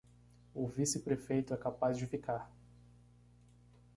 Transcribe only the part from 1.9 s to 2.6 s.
de ficar